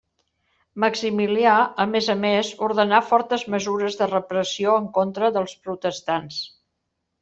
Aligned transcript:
Maximilià, 0.83 1.57
a 1.85 1.87
més 1.91 2.09
a 2.15 2.17
més, 2.23 2.51
ordenà 2.69 3.03
fortes 3.11 3.45
mesures 3.57 4.01
de 4.03 4.11
repressió 4.17 4.77
en 4.85 4.93
contra 5.01 5.35
dels 5.41 5.59
protestants. 5.67 6.47